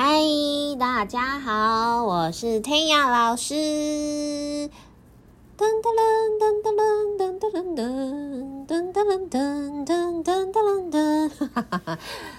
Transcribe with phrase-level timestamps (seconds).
[0.00, 0.22] 嗨，
[0.78, 3.52] 大家好，我是天雅老师。
[3.56, 4.70] 噔
[5.58, 5.90] 噔
[6.38, 6.70] 噔噔噔
[7.18, 7.82] 噔噔噔
[8.64, 11.98] 噔噔噔噔噔噔噔，哈哈哈！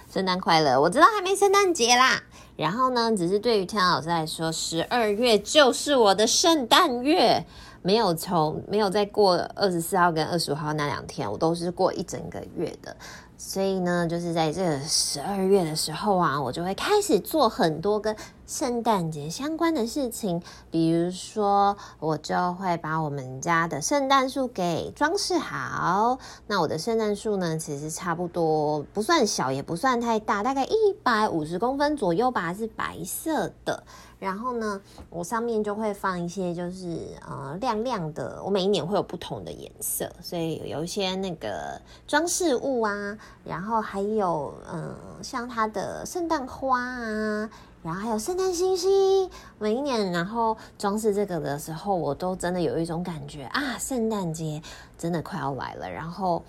[0.09, 0.79] 圣诞快乐！
[0.79, 2.23] 我知道还没圣诞节啦。
[2.55, 7.45] 然后呢，只是对于天雅老师来说，十二月就是我的圣诞月，
[7.81, 12.95] 没有从没有再过二十四号跟二十五号那两天，我都是过一整个月的。
[13.41, 18.13] 所以呢，就是在这个十二月的时候啊，我就会开始做很多跟
[18.45, 20.43] 圣诞节相关的事情。
[20.69, 26.19] 比如说，我就会把我们家的圣诞树给装饰好。
[26.47, 33.81] 那我的圣诞树呢，其实差不多不算小，也不算太大，大概一百五十公分左右吧，是白色的。
[34.19, 47.49] 然后呢，我上面就会放一些就是呃亮亮的，我每一年会有不同的颜色，所以有一些那个装饰物啊，然后还有嗯、像它的圣诞花啊，
[47.81, 54.61] 然后还有圣诞星星，每一年然后装饰这个的时候，我都真的有一种感觉啊，圣诞节
[54.97, 56.43] 真的快要来了，然后。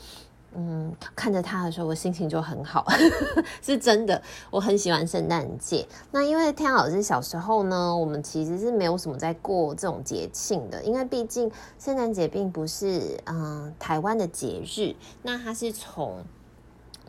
[0.55, 2.85] 嗯，看着他的时候，我心情就很好，
[3.63, 4.21] 是真的。
[4.51, 5.87] 我很喜欢圣诞节。
[6.11, 16.25] 那因为天阳老师小时候呢，我们其实是没有什么在过这种节庆的，因为毕竟圣诞节并不是嗯、台湾的节日，那它是从。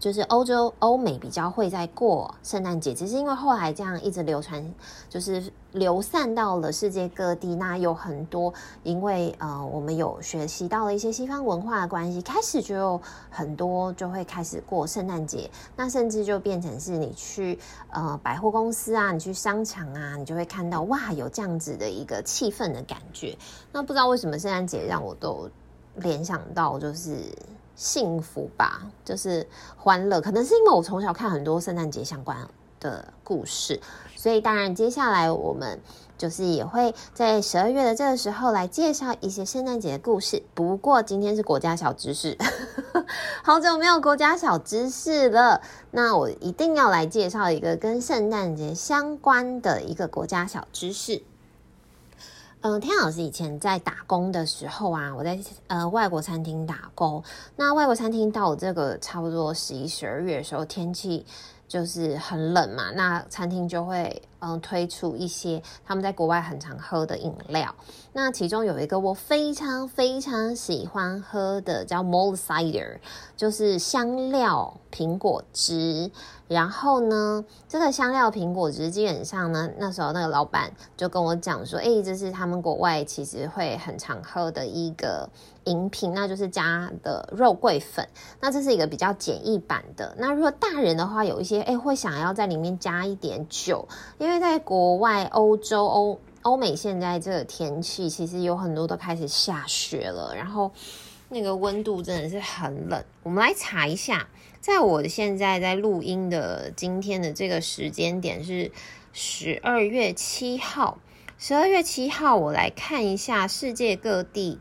[0.02, 4.73] 就是欧洲、欧美比较会在过圣诞节，只是因为后来这样一直流传，
[5.07, 7.53] 就是流散到了世界各地。
[7.53, 15.47] 那有很多因为呃，我们有学习到了一些西方文化的关系，开始就有很多就会开始过圣诞节。
[15.75, 17.59] 那甚至就变成是你去
[17.91, 23.38] 呃百货公司啊，你去商场啊，你就会看到哇，有这样子的一个气氛的感觉。
[23.72, 25.47] 那不知道为什么圣诞节让我都
[25.97, 27.23] 联想到就是。
[27.75, 30.22] 幸福吧，就是欢乐。
[30.22, 32.38] 可能是因为我从小看很多圣诞节相关
[32.80, 33.80] 的故事，
[34.16, 35.80] 所以当然接下来我们
[36.17, 40.44] 就是也会在十二月的这个时候来介绍一些圣诞节的故事。
[40.53, 42.38] 不过今天是国家小知识，
[43.44, 51.23] 好久没有国家小知识了，那我一定要来介绍一个跟圣诞节相关的一个国家小知识。
[52.63, 57.23] 嗯，天老师以前在打工的时候啊，我在呃外国餐厅打工。
[57.55, 61.25] 那外国餐厅到这个差不多十一、十二月的时候，天气
[61.67, 67.74] 就是很冷嘛，那餐厅就会嗯推出一些他们在国外很常喝的饮料。
[68.13, 72.97] 那其中有一个我非常非常喜欢喝的，叫 Malt Cider，
[73.38, 76.12] 就是香料苹果汁。
[76.47, 85.29] 然后呢，这个香料苹果汁基本上呢，那时候那个老板就跟我讲说，诶，这是他们国外其实会很常喝的一个
[85.63, 88.06] 饮品，那就是加的肉桂粉。
[88.41, 90.13] 那这是一个比较简易版的。
[90.18, 93.88] 那如果大人的话，有一些诶会想要在里面加一点酒，
[94.18, 100.72] 因为因为在国外欧洲欧欧美现在这个天气，其实有很多都开始下雪了，然后
[101.28, 103.03] 那个温度真的是很冷。
[103.24, 104.30] 我们来查一下。
[104.62, 108.72] 在我现在在录音的今天的这个时间点是
[109.12, 111.00] 十二月七号，
[111.38, 114.59] 十二月七号，我来看一下世界各地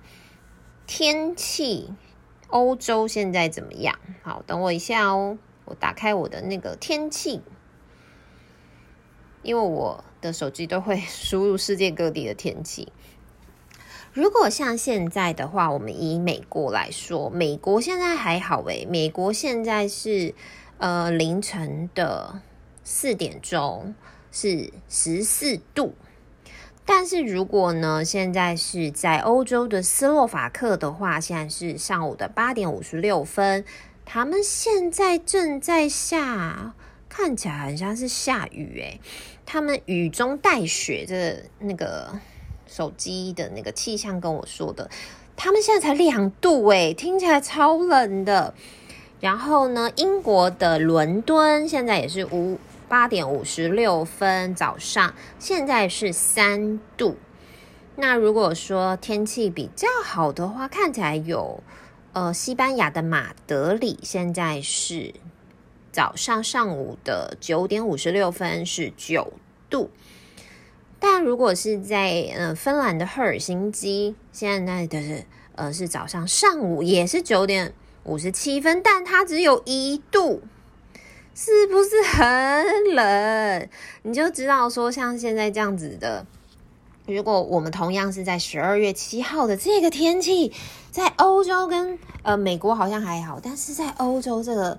[0.84, 1.94] 天气，
[2.48, 3.96] 欧洲现在怎么样？
[4.24, 7.42] 好，等我一下哦，我打开我的那个天气，
[9.42, 12.92] 因为我的手机都会 输入世界各地的天气。
[14.12, 20.34] 如果像现在的话，我们以美国来说，美国现在还好诶，美国现在是
[20.78, 22.42] 呃凌晨的
[22.82, 23.94] 四点钟
[24.32, 25.94] 是十四度，
[26.84, 33.64] 但是如果呢，现在是在欧洲的斯洛伐克的话，现在是上午的八点五十六分，
[34.04, 36.74] 他们现在正在下，
[37.10, 38.98] 看起来很像是下雨诶，
[39.44, 42.18] 他们雨中带雪的那个。
[42.72, 44.88] 手机的那个气象跟我说的，
[45.34, 48.54] 他们现在才两度诶，听起来超冷的。
[49.18, 57.16] 然后呢，英国的伦敦现在也是五八点五十六分早上，现在是三度。
[57.96, 61.60] 那如果说天气比较好的话，看起来有
[62.12, 65.12] 呃西班牙的马德里现在是
[65.92, 69.32] 早上上午的九点五十六分是九
[69.68, 69.90] 度。
[70.98, 77.72] 但如果是在呃芬兰的赫尔辛基，现在的是呃是早上上午也是九点
[78.04, 80.42] 五十七分，但它只有一度，
[81.34, 83.68] 是不是很冷？
[84.02, 86.26] 你就知道说像现在这样子的，
[87.06, 90.52] 如果我们同样是在十二月七号的这个天气，
[90.90, 94.78] 在欧洲跟呃美国好像还好，但是在欧洲这个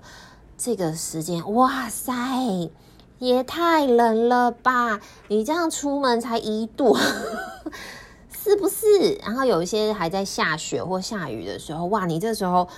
[0.64, 2.14] 这个时间，哇塞！
[3.18, 5.00] 也太冷了吧！
[5.26, 6.96] 你这样出门才一度，
[8.30, 9.18] 是不是？
[9.24, 12.68] 然后有一些还在下雪或下雨的时候，哇，你这时候。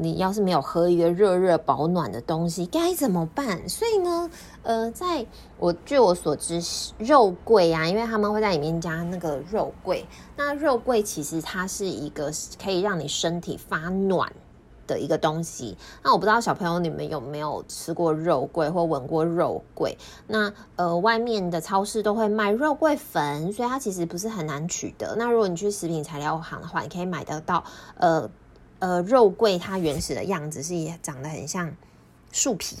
[0.00, 3.68] 你要是没有喝一个热热保暖的东西，该怎么办？
[3.68, 4.30] 所以呢，
[4.62, 5.26] 呃，在
[5.58, 6.62] 我据我所知，
[6.98, 10.06] 肉桂啊，因为他们会在里面加那个肉桂。
[10.36, 12.30] 那肉桂其实它是一个
[12.62, 14.30] 可以让你身体发暖
[14.88, 15.76] 的一个东西。
[16.02, 19.96] 那我不知道小朋友你们有没有吃过肉桂或闻过肉桂？
[20.26, 25.14] 那呃，外面的超市都会卖肉桂粉，所以它其实不是很难取得。
[25.14, 27.62] 那如果你去食品材料行的话，你可以买得到
[27.98, 28.28] 呃。
[28.80, 31.68] 呃，肉桂它原始的样子是也长得很像
[32.30, 32.76] 树皮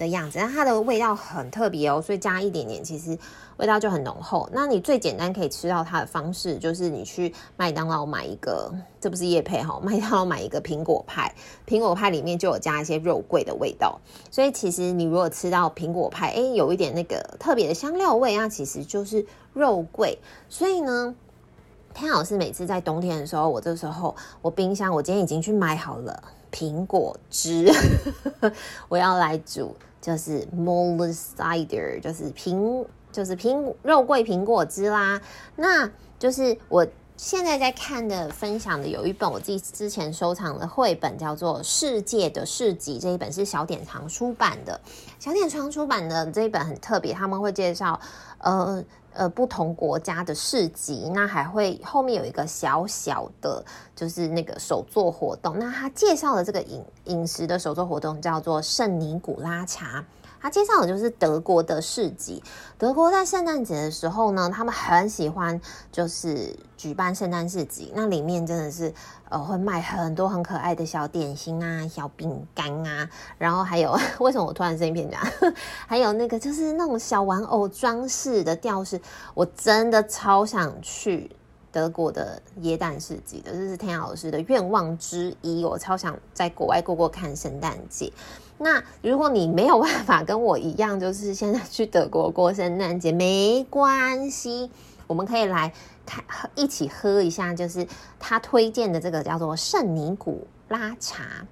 [0.00, 3.16] 的样子，但它的味道很特别哦，所以加一点点，其实
[3.58, 4.48] 味道就很浓厚。
[4.52, 11.32] 那你最简单可以吃到它的方式，就是你去麦当劳买一个，这不是叶配哈，麦当劳买一个苹果派，
[11.66, 14.00] 苹果派里面就有加一些肉桂的味道，
[14.30, 20.18] 所以其实你如果吃到苹果派，诶，有一点那个特别的香料味，那其实就是肉桂。
[20.48, 21.14] 所以呢。
[21.92, 26.22] 天老师每次在冬天的时候，我这时候我冰箱我今天已经去买好了
[26.52, 27.68] 苹果汁，
[28.88, 35.20] 我要来煮就是 Mulled cider，就是苹就是苹肉桂苹果汁啦。
[35.56, 36.86] 那就是我
[37.22, 44.80] 现在在看的分享的有一本我自己之前收藏的绘本，叫做《世界的市集》，这一本是小典藏出版的。
[45.18, 48.00] 小典藏出版的这一本很特别，他们会介绍
[48.38, 48.82] 呃。
[49.12, 53.62] 呃，不同国家的市集，那还会后面有一个小小的，
[53.96, 55.58] 就是那个手作活动。
[55.58, 60.04] 那他介绍的这个饮饮食的手作活动叫做圣尼古拉茶。
[60.40, 62.42] 他介绍的就是德国的市集。
[62.78, 65.60] 德国在圣诞节的时候呢，他们很喜欢
[65.92, 67.92] 就是举办圣诞市集。
[67.94, 68.92] 那里面真的是
[69.28, 75.22] 呃会卖很多很可爱的小点心啊、小饼干啊，然后还有 为什么我突然声音变这样？
[75.86, 78.98] 还有那个就是那种小玩偶装饰的吊饰，
[79.34, 81.30] 我真的超想去
[81.70, 85.64] 德国的耶诞市集的，这是天老师的愿望之一。
[85.64, 88.10] 我超想在国外过过看圣诞节。
[88.62, 94.70] 那如果你没有办法跟我一样，就是现在去德国过圣诞节，没关系，
[95.06, 95.72] 我们可以来
[96.04, 96.22] 看
[96.54, 101.46] 一起喝一下，就是他推荐的这个叫做圣尼古拉茶。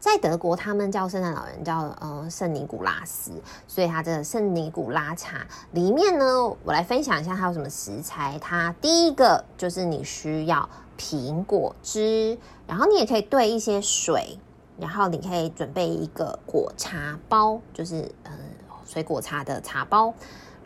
[0.00, 3.30] 在德国，他们叫圣诞老人叫呃圣尼古拉斯，
[3.68, 8.36] 所以它这个圣尼古拉茶里面呢，我来分享一下它有什么食材。
[8.40, 10.68] 它第一个就是你需要
[10.98, 12.36] 苹果汁，
[12.66, 14.40] 然后你也可以兑一些水。
[14.78, 18.32] 然后你可以准备一个果茶包，就是呃
[18.84, 20.12] 水果茶的茶包，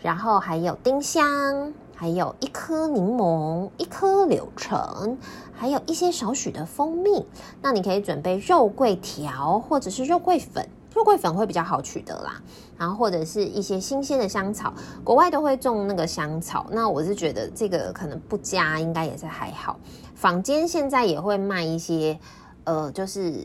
[0.00, 5.18] 然后还有丁香，还有一颗柠檬，一颗柳橙，
[5.52, 7.26] 还有一些少许的蜂蜜。
[7.60, 12.40] 那你可以准备肉桂条或者是肉桂粉，肉桂粉会比较好取得啦。
[12.78, 14.72] 然后或者是一些新鲜的香草，
[15.04, 16.66] 国外都会种那个香草。
[16.70, 19.78] 那我是觉得这个可能不加应该也是还好。
[20.14, 22.18] 坊间现在也会卖一些，
[22.64, 23.44] 呃，就是。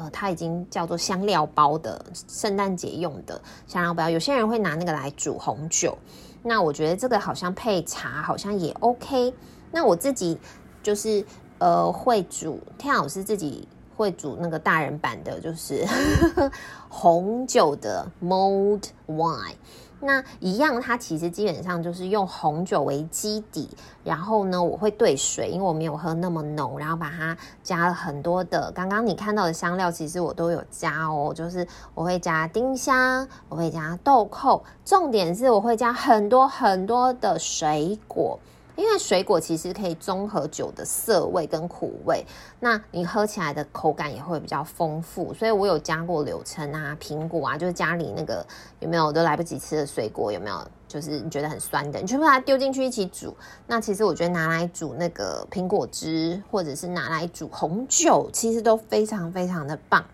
[0.00, 5.96] 呃，它已经叫做香料包的圣诞节用的香料包，有些人会拿那个来煮红酒。
[6.42, 9.34] 那我觉得这个好像配茶好像也 OK。
[9.70, 10.38] 那我自己
[10.82, 11.22] 就是
[11.58, 13.68] 呃会煮，天老师自己
[14.00, 15.84] 会煮那个大人版的，就是
[16.88, 19.54] 红酒的 mulled wine。
[20.02, 23.68] 那一样，它其实基本上就是用红酒为基底，
[24.02, 38.40] 然后呢，我会兑水，因为我没有喝那么浓，然后把它加了很多的，刚刚你看到的香料，其实我都有加哦，就是我会加丁香，我会加豆蔻，重点是我会加很多很多的水果。
[38.80, 42.24] 因为水果其实可以综合酒的涩味跟苦味，
[42.58, 45.34] 那你喝起来的口感也会比较丰富。
[45.34, 48.44] 所以我有加过柳橙啊、苹果啊，就是家里那个
[48.78, 50.66] 有没有都来不及吃的水果，有没有？
[50.88, 53.32] 就是你觉得很酸的，你全部把它丢进去一起煮。
[53.68, 60.04] 那其实我觉得拿来煮那个苹果汁，或者是拿来煮红酒，其实都非常非常的棒。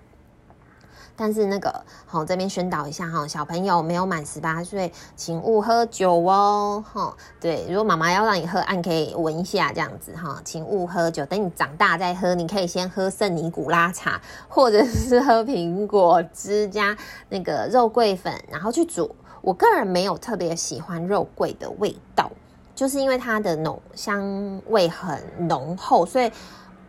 [1.17, 6.85] 但是那个好，这边宣导一下哈，小朋友没有满十八岁，请勿喝酒哦。
[6.93, 11.25] 哈，对，如果妈妈要让你喝，按可以闻一下这样子哈，请勿喝酒。
[11.25, 16.97] 等你长大再喝，你可以先喝圣尼古拉茶， 或者是喝苹果汁加
[17.31, 19.17] 那个肉桂粉，然后去煮。
[19.41, 22.31] 我个人没有特别喜欢肉桂的味道，
[22.75, 26.31] 就是因为它的浓香味很浓厚，所以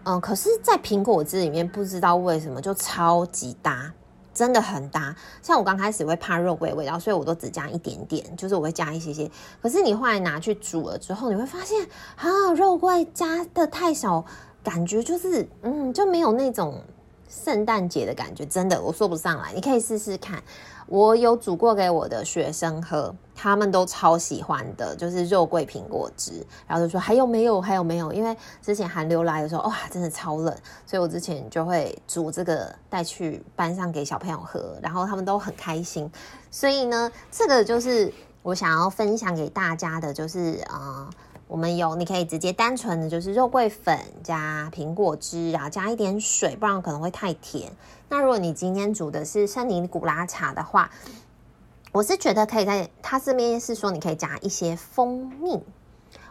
[0.03, 3.93] 嗯，可是，在苹果汁里面不知道为什么就超级搭。
[4.38, 9.29] 真的很搭，像我刚开始会怕肉桂味道，所以我都只加一点点，就是我会加一些些。
[9.60, 11.84] 可是你后来拿去煮了之后，你会发现
[12.17, 14.24] 啊，肉桂加的太少，
[14.63, 16.79] 感觉就是嗯，就没有那种
[17.27, 18.46] 圣诞节的感觉。
[18.46, 20.44] 真的，我说不上来，你可以试试看。
[20.88, 26.46] 我有煮过给我的学生喝，他们都超喜欢的，就是肉桂苹果汁。
[26.65, 27.62] 然后就说还有没有？
[27.62, 28.12] 还有没有？
[28.13, 36.10] 因为之前寒流来的时候，哇，真的超冷，所以我之前就会煮这个带去班上给小朋友喝，然后他们都很开心。
[36.50, 41.10] 所以呢，这个就是我想要分享给大家的，就是啊。
[41.50, 47.72] 我们有，你可以直接单纯的就是肉桂粉加苹果汁，然后加一点水，不然可能会太甜。
[48.09, 50.89] 那如果你今天煮的是圣尼古拉茶的话，
[51.91, 55.61] 我是觉得可以在它这边是说你可以加一些蜂蜜。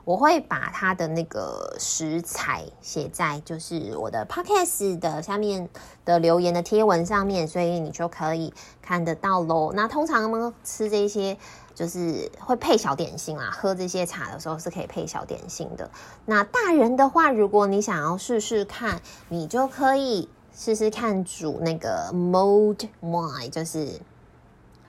[0.05, 5.69] 我会把它的那个食材写在就是我的 podcast 的下面
[6.05, 9.73] 的留言的贴文上面，所以你就可以看得到喽。
[9.75, 11.37] 那通常呢，吃这些。
[11.77, 15.91] 就是会配小点心啊，喝这些茶的时候是可以配小点心的。
[16.25, 24.01] 那大人的话，如果你想要试试看，你就可以试试看煮那个 mulled wine，就是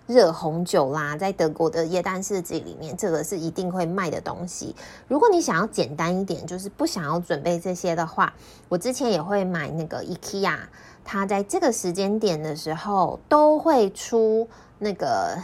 [0.06, 1.18] 热红酒啦。
[1.18, 4.74] 在德国的耶诞市集里面，这个是一定会卖的东西。
[5.10, 8.34] 如果你想要简单一点，就是不想要准备这些的话，
[8.70, 10.58] 我之前也会买那个 IKEA，
[11.04, 14.48] 它在这个时间点的时候都会出
[14.80, 15.38] 那个。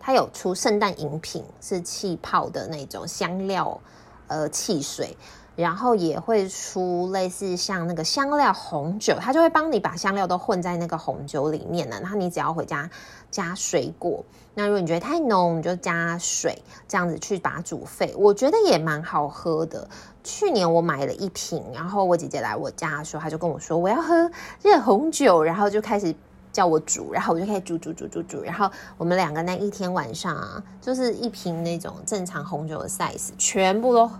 [0.00, 3.78] 它有出圣诞饮品，是气泡的那种香料，
[4.26, 5.14] 呃，汽水，
[5.58, 12.88] 然后也会出类似像那个香料红酒，它就会帮你把香料都混在那个红酒里面了，然后你只要回家
[13.28, 14.24] 加水果。
[14.54, 19.88] 那如果你觉得太浓，你就加水，这样子去把它煮沸，我觉得也蛮好喝的。
[20.22, 24.30] 去年我买了一瓶，然后我姐姐来我家的时候，她就跟我说我要喝
[24.62, 26.14] 热红酒，然后就开始。
[26.50, 34.10] 叫我煮，然后我就开始煮煮煮煮煮，然后我们两个那一天晚上啊，就是一瓶那种正常红酒的 size，全部都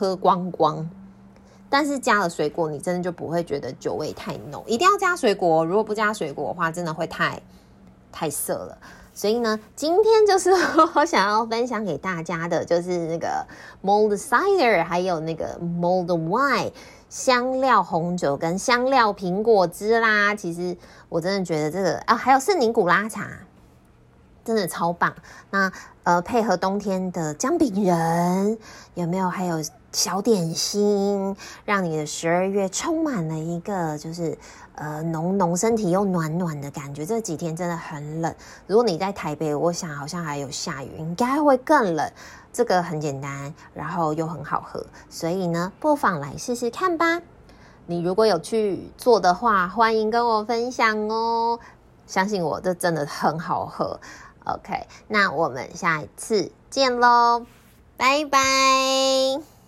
[0.00, 0.88] 喝光光。
[1.68, 4.64] 但是加了水果，你真的就不会觉得酒味太浓。
[4.66, 7.40] 一定要加水果，如果不加水果的话，真的会太
[8.10, 8.78] 太涩了。
[9.12, 10.50] 所以呢，今天就是
[10.94, 13.46] 我想要分享给大家的，就是那个
[13.84, 16.72] Mold cider，还有那个 Mold wine。
[17.08, 20.76] 香料红酒跟香料苹果汁啦，其实
[21.08, 23.28] 我真的觉得这个啊，还有圣尼古拉茶，
[24.44, 25.14] 真的超棒。
[25.50, 25.70] 那
[26.04, 28.58] 呃，配合冬天的姜饼人，
[28.94, 29.28] 有没有？
[29.28, 34.36] 还有小点心，让你的十二月充满了一个就是
[34.74, 37.04] 呃浓浓身体又暖暖的感觉。
[37.04, 38.34] 这几天真的很冷，
[38.66, 42.10] 如果你在台北，我想好像还有下雨，应该会更冷。
[42.52, 47.22] 这个很简单，然后又很好喝，所以呢，不妨来试试看吧。
[47.86, 51.60] 你如果有去做的话，欢迎跟我分享哦。
[52.06, 54.00] 相信我，这真的很好喝。
[54.54, 57.46] OK，那我们下一次见喽，
[57.96, 59.59] 拜拜。